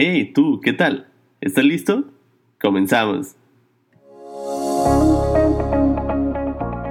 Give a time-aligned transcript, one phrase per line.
[0.00, 1.08] Hey, tú, ¿qué tal?
[1.40, 2.04] ¿Estás listo?
[2.60, 3.34] Comenzamos.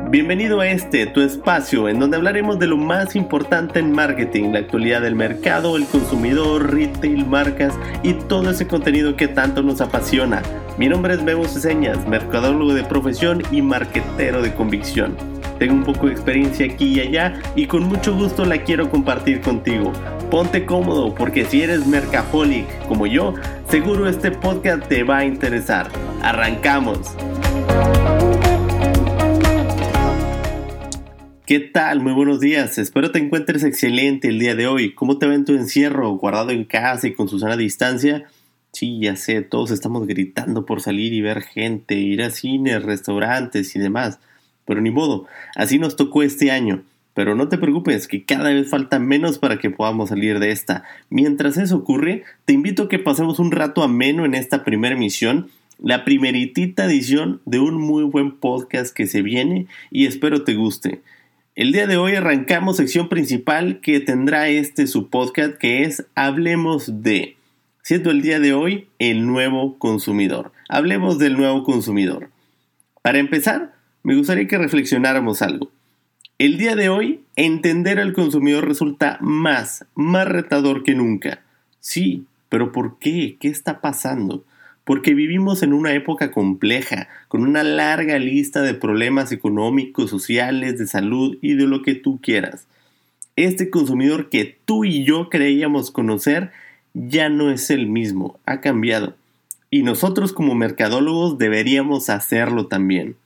[0.10, 4.60] Bienvenido a este, tu espacio, en donde hablaremos de lo más importante en marketing, la
[4.60, 10.42] actualidad del mercado, el consumidor, retail, marcas y todo ese contenido que tanto nos apasiona.
[10.78, 15.16] Mi nombre es Bebo Ceseñas, mercadólogo de profesión y marquetero de convicción.
[15.60, 19.42] Tengo un poco de experiencia aquí y allá y con mucho gusto la quiero compartir
[19.42, 19.92] contigo.
[20.30, 23.34] Ponte cómodo porque si eres mercaholic como yo,
[23.68, 25.90] seguro este podcast te va a interesar.
[26.22, 27.00] Arrancamos.
[31.48, 32.02] ¿Qué tal?
[32.02, 32.78] Muy buenos días.
[32.78, 34.94] Espero te encuentres excelente el día de hoy.
[34.94, 36.12] ¿Cómo te va en tu encierro?
[36.12, 38.26] ¿Guardado en casa y con su sana distancia?
[38.74, 43.76] Sí, ya sé, todos estamos gritando por salir y ver gente, ir a cines, restaurantes
[43.76, 44.20] y demás.
[44.68, 46.84] Pero ni modo, así nos tocó este año.
[47.16, 50.84] Pero no te preocupes, que cada vez falta menos para que podamos salir de esta.
[51.10, 55.50] Mientras eso ocurre, te invito a que pasemos un rato ameno en esta primera emisión,
[55.82, 61.02] la primeritita edición de un muy buen podcast que se viene y espero te guste.
[61.56, 67.02] El día de hoy arrancamos sección principal que tendrá este su podcast que es Hablemos
[67.02, 67.36] de.
[67.82, 70.52] Siendo el día de hoy el nuevo consumidor.
[70.70, 72.30] Hablemos del nuevo consumidor.
[73.02, 75.72] Para empezar, me gustaría que reflexionáramos algo.
[76.38, 81.42] El día de hoy, entender al consumidor resulta más, más retador que nunca.
[81.80, 83.38] Sí, pero ¿por qué?
[83.40, 84.44] ¿Qué está pasando?
[84.88, 90.88] porque vivimos en una época compleja, con una larga lista de problemas económicos, sociales, de
[90.88, 92.68] salud y de lo que tú quieras.
[93.36, 96.52] Este consumidor que tú y yo creíamos conocer
[96.94, 99.16] ya no es el mismo, ha cambiado.
[99.70, 103.18] Y nosotros como mercadólogos deberíamos hacerlo también.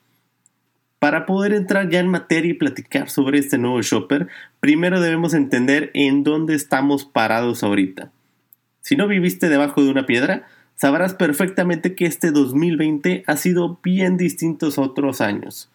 [1.02, 4.28] Para poder entrar ya en materia y platicar sobre este nuevo shopper,
[4.60, 8.12] primero debemos entender en dónde estamos parados ahorita.
[8.82, 14.16] Si no viviste debajo de una piedra, sabrás perfectamente que este 2020 ha sido bien
[14.16, 15.72] distinto a otros años.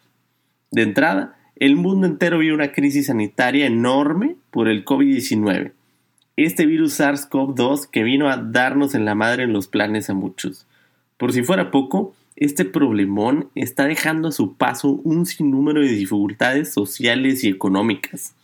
[0.71, 5.73] De entrada, el mundo entero vive una crisis sanitaria enorme por el COVID-19.
[6.37, 10.67] Este virus SARS-CoV-2 que vino a darnos en la madre en los planes a muchos.
[11.17, 16.71] Por si fuera poco, este problemón está dejando a su paso un sinnúmero de dificultades
[16.71, 18.35] sociales y económicas.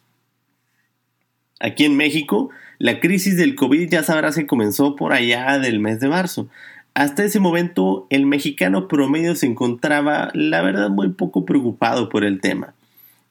[1.59, 2.49] Aquí en México,
[2.79, 6.49] la crisis del COVID ya sabrás que comenzó por allá del mes de marzo.
[6.95, 12.41] Hasta ese momento, el mexicano promedio se encontraba, la verdad, muy poco preocupado por el
[12.41, 12.73] tema.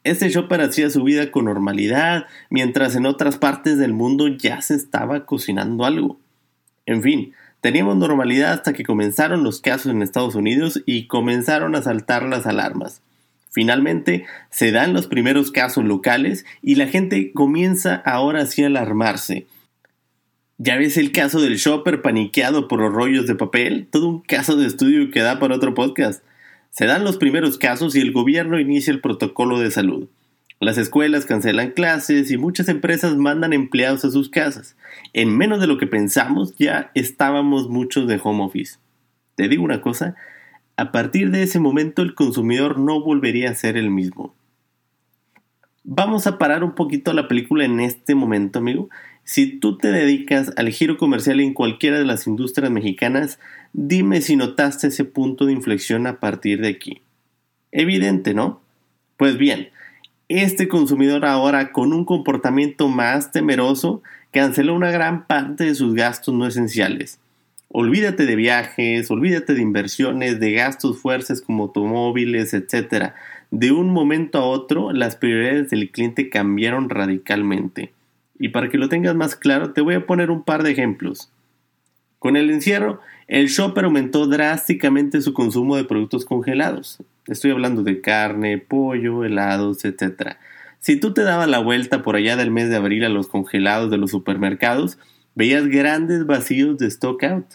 [0.05, 4.77] Este shopper hacía su vida con normalidad, mientras en otras partes del mundo ya se
[4.77, 6.19] estaba cocinando algo.
[6.87, 11.83] En fin, teníamos normalidad hasta que comenzaron los casos en Estados Unidos y comenzaron a
[11.83, 13.01] saltar las alarmas.
[13.51, 19.47] Finalmente, se dan los primeros casos locales y la gente comienza ahora sí a alarmarse.
[20.59, 24.57] Ya ves el caso del shopper paniqueado por los rollos de papel, todo un caso
[24.57, 26.25] de estudio que da para otro podcast.
[26.71, 30.09] Se dan los primeros casos y el gobierno inicia el protocolo de salud.
[30.63, 34.77] Las escuelas cancelan clases y muchas empresas mandan empleados a sus casas.
[35.13, 38.79] En menos de lo que pensamos ya estábamos muchos de home office.
[39.35, 40.15] Te digo una cosa,
[40.77, 44.37] a partir de ese momento el consumidor no volvería a ser el mismo.
[45.83, 48.89] Vamos a parar un poquito la película en este momento, amigo.
[49.25, 53.41] Si tú te dedicas al giro comercial en cualquiera de las industrias mexicanas,
[53.73, 57.03] dime si notaste ese punto de inflexión a partir de aquí.
[57.73, 58.63] Evidente, ¿no?
[59.17, 59.71] Pues bien,
[60.39, 66.35] este consumidor ahora con un comportamiento más temeroso canceló una gran parte de sus gastos
[66.35, 67.19] no esenciales.
[67.69, 73.13] Olvídate de viajes, olvídate de inversiones, de gastos fuertes como automóviles, etc.
[73.51, 77.93] De un momento a otro, las prioridades del cliente cambiaron radicalmente.
[78.39, 81.31] Y para que lo tengas más claro, te voy a poner un par de ejemplos.
[82.19, 86.99] Con el encierro, el shopper aumentó drásticamente su consumo de productos congelados.
[87.27, 90.37] Estoy hablando de carne, pollo, helados, etc.
[90.81, 93.91] Si tú te dabas la vuelta por allá del mes de abril a los congelados
[93.91, 94.99] de los supermercados,
[95.35, 97.47] veías grandes vacíos de stock out.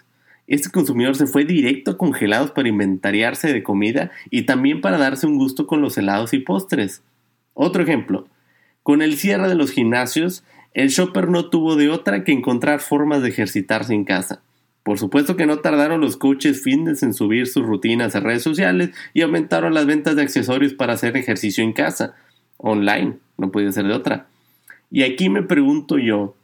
[0.47, 5.27] Este consumidor se fue directo a congelados para inventariarse de comida y también para darse
[5.27, 7.03] un gusto con los helados y postres.
[7.53, 8.27] Otro ejemplo,
[8.81, 13.21] con el cierre de los gimnasios, el shopper no tuvo de otra que encontrar formas
[13.21, 14.41] de ejercitarse en casa.
[14.87, 18.91] Por supuesto que no tardaron los coaches fitness en subir sus rutinas a redes sociales
[19.13, 22.15] y aumentaron las ventas de accesorios para hacer ejercicio en casa,
[22.55, 24.27] online, no podía ser de otra.
[24.89, 26.37] Y aquí me pregunto yo,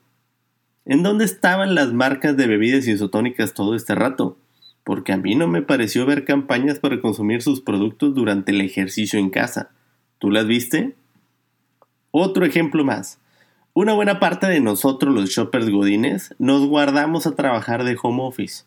[0.84, 4.38] ¿En dónde estaban las marcas de bebidas isotónicas todo este rato?
[4.84, 9.20] Porque a mí no me pareció ver campañas para consumir sus productos durante el ejercicio
[9.20, 9.70] en casa.
[10.20, 10.96] ¿Tú las viste?
[12.12, 13.20] Otro ejemplo más.
[13.76, 18.66] Una buena parte de nosotros los shoppers godines nos guardamos a trabajar de home office.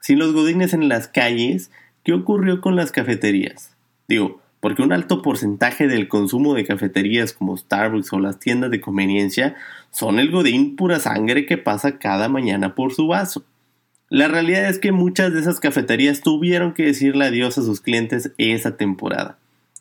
[0.00, 1.70] Sin los godines en las calles,
[2.04, 3.76] ¿qué ocurrió con las cafeterías?
[4.08, 8.80] Digo, porque un alto porcentaje del consumo de cafeterías como Starbucks o las tiendas de
[8.80, 9.56] conveniencia
[9.90, 13.44] son el godín pura sangre que pasa cada mañana por su vaso.
[14.08, 18.32] La realidad es que muchas de esas cafeterías tuvieron que decirle adiós a sus clientes
[18.38, 19.36] esa temporada.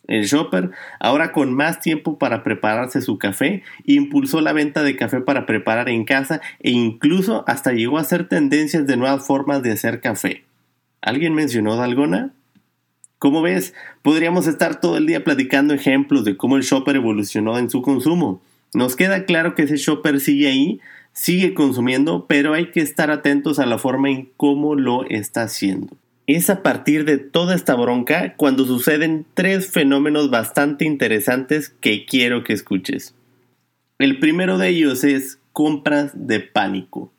[0.09, 5.21] El shopper, ahora con más tiempo para prepararse su café, impulsó la venta de café
[5.21, 9.71] para preparar en casa e incluso hasta llegó a hacer tendencias de nuevas formas de
[9.71, 10.45] hacer café.
[10.99, 12.33] ¿Alguien mencionó Dalgona?
[13.19, 17.69] Como ves, podríamos estar todo el día platicando ejemplos de cómo el shopper evolucionó en
[17.69, 18.41] su consumo.
[18.73, 20.79] Nos queda claro que ese shopper sigue ahí,
[21.13, 25.95] sigue consumiendo, pero hay que estar atentos a la forma en cómo lo está haciendo.
[26.31, 32.43] Es a partir de toda esta bronca cuando suceden tres fenómenos bastante interesantes que quiero
[32.43, 33.15] que escuches.
[33.97, 37.11] El primero de ellos es compras de pánico.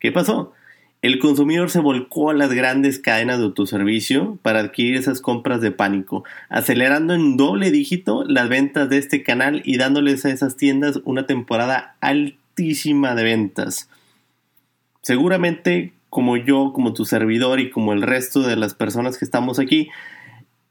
[0.00, 0.54] ¿Qué pasó?
[1.02, 5.72] El consumidor se volcó a las grandes cadenas de autoservicio para adquirir esas compras de
[5.72, 11.00] pánico, acelerando en doble dígito las ventas de este canal y dándoles a esas tiendas
[11.04, 13.90] una temporada altísima de ventas.
[15.02, 19.58] Seguramente como yo, como tu servidor y como el resto de las personas que estamos
[19.58, 19.88] aquí,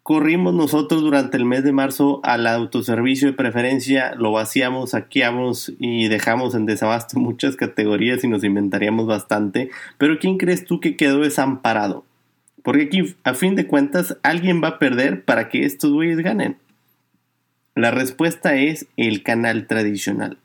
[0.06, 6.10] corrimos nosotros durante el mes de marzo al autoservicio de preferencia, lo vaciamos, saqueamos y
[6.10, 9.72] dejamos en desabasto muchas categorías y nos inventaríamos bastante.
[9.98, 12.06] Pero ¿quién crees tú que quedó desamparado?
[12.62, 16.58] Porque aquí, a fin de cuentas, alguien va a perder para que estos güeyes ganen.
[17.74, 20.38] La respuesta es el canal tradicional.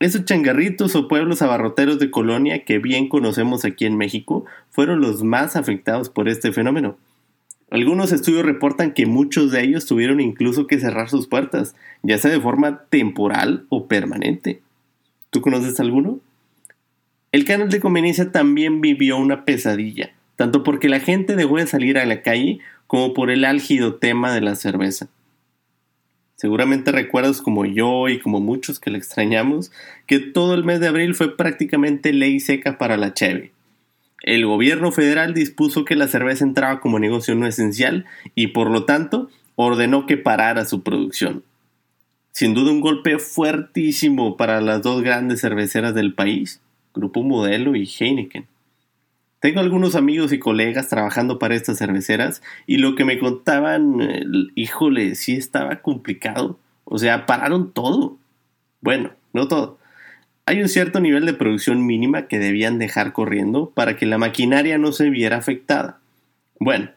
[0.00, 5.24] Esos changarritos o pueblos abarroteros de colonia que bien conocemos aquí en México fueron los
[5.24, 6.96] más afectados por este fenómeno.
[7.70, 12.30] Algunos estudios reportan que muchos de ellos tuvieron incluso que cerrar sus puertas, ya sea
[12.30, 14.62] de forma temporal o permanente.
[15.30, 16.20] ¿Tú conoces alguno?
[17.32, 21.98] El canal de conveniencia también vivió una pesadilla, tanto porque la gente dejó de salir
[21.98, 25.08] a la calle como por el álgido tema de la cerveza.
[26.38, 29.72] Seguramente recuerdas como yo y como muchos que le extrañamos
[30.06, 33.50] que todo el mes de abril fue prácticamente ley seca para la cheve.
[34.22, 38.06] El gobierno federal dispuso que la cerveza entraba como negocio no esencial
[38.36, 41.42] y por lo tanto ordenó que parara su producción.
[42.30, 46.60] Sin duda un golpe fuertísimo para las dos grandes cerveceras del país,
[46.94, 48.46] Grupo Modelo y Heineken.
[49.40, 55.14] Tengo algunos amigos y colegas trabajando para estas cerveceras y lo que me contaban, híjole,
[55.14, 56.58] sí estaba complicado.
[56.84, 58.16] O sea, pararon todo.
[58.80, 59.78] Bueno, no todo.
[60.46, 64.78] Hay un cierto nivel de producción mínima que debían dejar corriendo para que la maquinaria
[64.78, 66.00] no se viera afectada.
[66.58, 66.90] Bueno,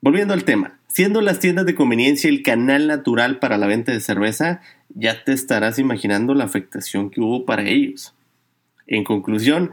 [0.00, 4.00] volviendo al tema, siendo las tiendas de conveniencia el canal natural para la venta de
[4.00, 4.60] cerveza,
[4.94, 8.14] ya te estarás imaginando la afectación que hubo para ellos.
[8.86, 9.72] En conclusión,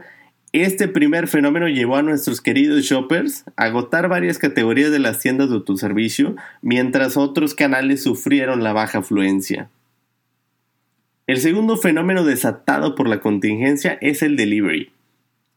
[0.52, 5.48] este primer fenómeno llevó a nuestros queridos shoppers a agotar varias categorías de las tiendas
[5.48, 9.70] de autoservicio, mientras otros canales sufrieron la baja afluencia.
[11.28, 14.90] El segundo fenómeno desatado por la contingencia es el delivery.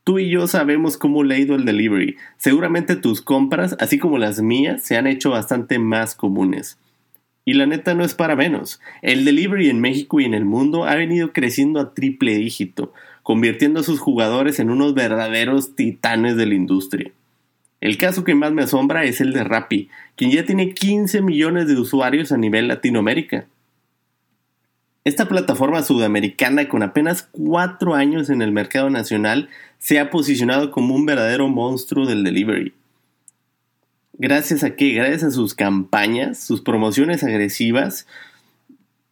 [0.03, 2.17] Tú y yo sabemos cómo le ha ido el delivery.
[2.37, 6.77] Seguramente tus compras, así como las mías, se han hecho bastante más comunes.
[7.45, 8.79] Y la neta no es para menos.
[9.01, 13.81] El delivery en México y en el mundo ha venido creciendo a triple dígito, convirtiendo
[13.81, 17.11] a sus jugadores en unos verdaderos titanes de la industria.
[17.81, 21.67] El caso que más me asombra es el de Rappi, quien ya tiene 15 millones
[21.67, 23.45] de usuarios a nivel Latinoamérica.
[25.03, 30.95] Esta plataforma sudamericana con apenas cuatro años en el mercado nacional se ha posicionado como
[30.95, 32.73] un verdadero monstruo del delivery.
[34.15, 34.91] Gracias a qué?
[34.91, 38.05] Gracias a sus campañas, sus promociones agresivas.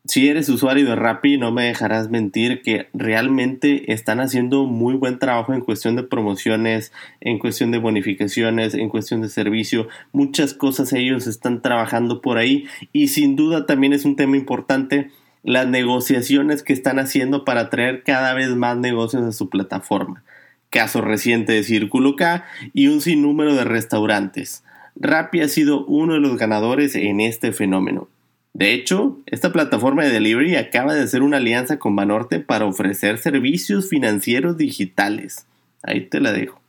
[0.06, 5.18] Si eres usuario de Rappi, no me dejarás mentir que realmente están haciendo muy buen
[5.18, 9.88] trabajo en cuestión de promociones, en cuestión de bonificaciones, en cuestión de servicio.
[10.12, 15.10] Muchas cosas ellos están trabajando por ahí y sin duda también es un tema importante
[15.44, 20.24] las negociaciones que están haciendo para traer cada vez más negocios a su plataforma.
[20.70, 24.64] Caso reciente de Círculo K y un sinnúmero de restaurantes.
[25.02, 28.08] Rappi ha sido uno de los ganadores en este fenómeno.
[28.54, 33.18] De hecho, esta plataforma de delivery acaba de hacer una alianza con Banorte para ofrecer
[33.18, 35.48] servicios financieros digitales.
[35.84, 36.62] Ahí te la dejo.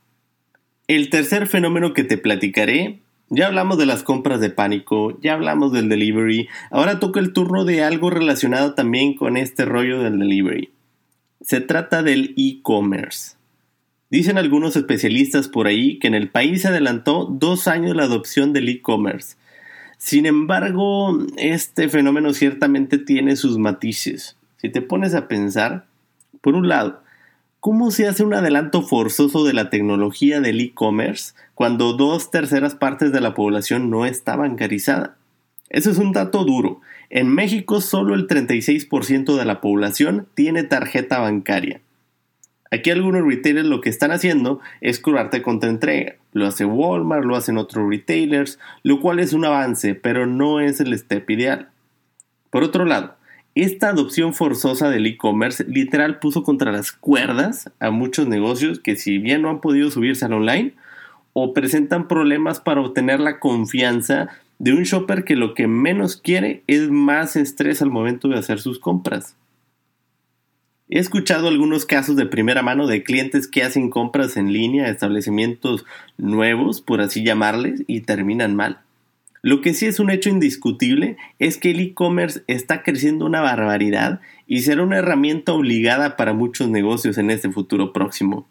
[0.86, 3.00] El tercer fenómeno que te platicaré
[3.34, 7.64] ya hablamos de las compras de pánico, ya hablamos del delivery, ahora toca el turno
[7.64, 10.68] de algo relacionado también con este rollo del delivery.
[11.40, 13.36] Se trata del e-commerce.
[14.12, 18.52] Dicen algunos especialistas por ahí que en el país se adelantó dos años la adopción
[18.52, 19.36] del e-commerce.
[19.96, 24.36] Sin embargo, este fenómeno ciertamente tiene sus matices.
[24.58, 25.86] Si te pones a pensar,
[26.42, 27.02] Por un lado,
[27.58, 33.12] ¿cómo se hace un adelanto forzoso de la tecnología del e-commerce cuando dos terceras partes
[33.12, 35.16] de la población no está bancarizada?
[35.70, 36.82] Eso es un dato duro.
[37.08, 41.80] En México solo el 36% de la población tiene tarjeta bancaria.
[42.72, 46.14] Aquí algunos retailers lo que están haciendo es curarte contra entrega.
[46.32, 50.80] Lo hace Walmart, lo hacen otros retailers, lo cual es un avance, pero no es
[50.80, 51.68] el step ideal.
[52.48, 53.14] Por otro lado,
[53.54, 59.18] esta adopción forzosa del e-commerce literal puso contra las cuerdas a muchos negocios que si
[59.18, 60.72] bien no han podido subirse al online
[61.34, 66.62] o presentan problemas para obtener la confianza de un shopper que lo que menos quiere
[66.66, 69.36] es más estrés al momento de hacer sus compras.
[70.94, 74.90] He escuchado algunos casos de primera mano de clientes que hacen compras en línea a
[74.90, 75.86] establecimientos
[76.18, 78.80] nuevos, por así llamarles, y terminan mal.
[79.40, 84.20] Lo que sí es un hecho indiscutible es que el e-commerce está creciendo una barbaridad
[84.46, 88.46] y será una herramienta obligada para muchos negocios en este futuro próximo.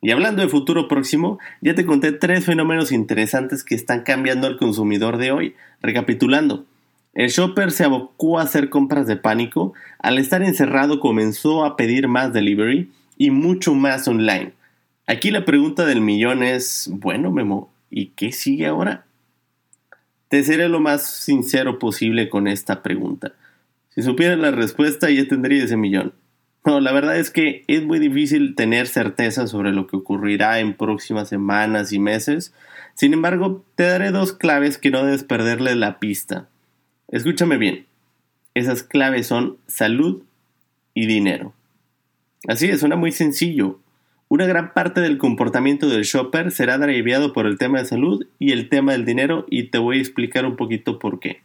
[0.00, 4.58] Y hablando de futuro próximo, ya te conté tres fenómenos interesantes que están cambiando al
[4.58, 5.54] consumidor de hoy.
[5.82, 6.66] Recapitulando,
[7.14, 12.08] el shopper se abocó a hacer compras de pánico, al estar encerrado comenzó a pedir
[12.08, 14.52] más delivery y mucho más online.
[15.06, 19.04] Aquí la pregunta del millón es, bueno Memo, ¿y qué sigue ahora?
[20.28, 23.32] Te seré lo más sincero posible con esta pregunta.
[23.90, 26.14] Si supieras la respuesta ya tendría ese millón.
[26.64, 30.74] No, la verdad es que es muy difícil tener certeza sobre lo que ocurrirá en
[30.74, 32.54] próximas semanas y meses.
[32.94, 36.48] Sin embargo, te daré dos claves que no debes perderle la pista.
[37.12, 37.84] Escúchame bien.
[38.54, 40.22] Esas claves son salud
[40.94, 41.52] y dinero.
[42.48, 43.78] Así es, suena muy sencillo.
[44.28, 48.52] Una gran parte del comportamiento del shopper será driveado por el tema de salud y
[48.52, 51.42] el tema del dinero y te voy a explicar un poquito por qué.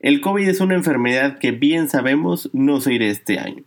[0.00, 3.62] El COVID es una enfermedad que bien sabemos no se irá este año.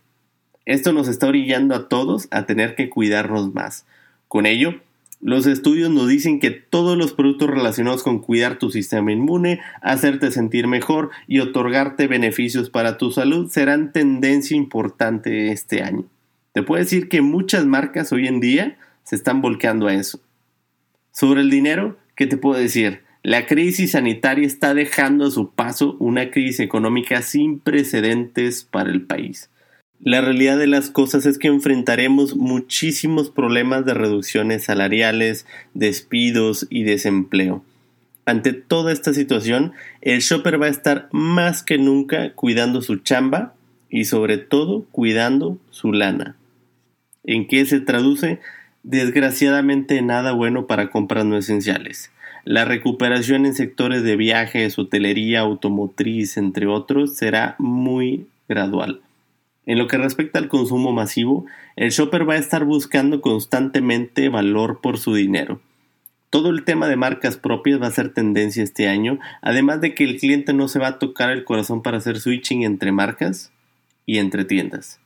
[0.66, 3.86] Esto nos está orillando a todos a tener que cuidarnos más.
[4.28, 4.74] Con ello,
[5.20, 10.30] los estudios nos dicen que todos los productos relacionados con cuidar tu sistema inmune, hacerte
[10.30, 16.04] sentir mejor y otorgarte beneficios para tu salud serán tendencia importante este año.
[16.52, 20.20] Te puedo decir que muchas marcas hoy en día se están volcando a eso.
[21.12, 23.02] Sobre el dinero, ¿qué te puedo decir?
[23.22, 29.02] La crisis sanitaria está dejando a su paso una crisis económica sin precedentes para el
[29.02, 29.50] país.
[30.02, 36.84] La realidad de las cosas es que enfrentaremos muchísimos problemas de reducciones salariales, despidos y
[36.84, 37.62] desempleo.
[38.24, 43.54] Ante toda esta situación, el shopper va a estar más que nunca cuidando su chamba
[43.90, 46.34] y sobre todo cuidando su lana.
[47.24, 48.40] ¿En qué se traduce?
[48.82, 52.10] Desgraciadamente nada bueno para compras no esenciales.
[52.44, 59.02] La recuperación en sectores de viajes, hotelería, automotriz, entre otros, será muy gradual.
[59.66, 64.80] En lo que respecta al consumo masivo, el shopper va a estar buscando constantemente valor
[64.80, 65.60] por su dinero.
[66.30, 70.04] Todo el tema de marcas propias va a ser tendencia este año, además de que
[70.04, 73.52] el cliente no se va a tocar el corazón para hacer switching entre marcas
[74.06, 75.00] y entre tiendas,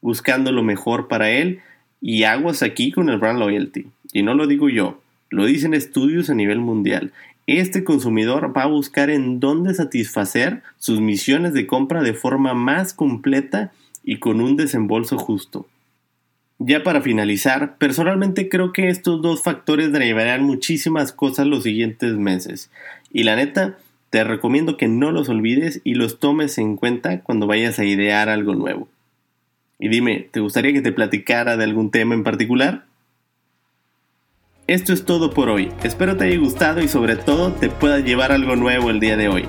[0.00, 1.60] buscando lo mejor para él
[2.00, 3.86] y aguas aquí con el brand loyalty.
[4.12, 7.12] Y no lo digo yo, lo dicen estudios a nivel mundial.
[7.46, 12.94] Este consumidor va a buscar en dónde satisfacer sus misiones de compra de forma más
[12.94, 13.72] completa
[14.04, 15.66] y con un desembolso justo.
[16.58, 22.70] Ya para finalizar, personalmente creo que estos dos factores driverán muchísimas cosas los siguientes meses.
[23.12, 23.76] Y la neta,
[24.10, 28.28] te recomiendo que no los olvides y los tomes en cuenta cuando vayas a idear
[28.28, 28.88] algo nuevo.
[29.80, 32.84] Y dime, ¿te gustaría que te platicara de algún tema en particular?
[34.68, 35.70] Esto es todo por hoy.
[35.82, 39.28] Espero te haya gustado y sobre todo te pueda llevar algo nuevo el día de
[39.28, 39.46] hoy.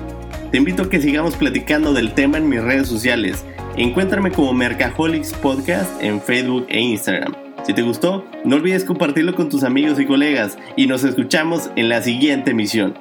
[0.50, 3.44] Te invito a que sigamos platicando del tema en mis redes sociales
[3.78, 7.34] Encuéntrame como Mercaholics Podcast en Facebook e Instagram.
[7.64, 11.90] Si te gustó, no olvides compartirlo con tus amigos y colegas y nos escuchamos en
[11.90, 12.94] la siguiente emisión.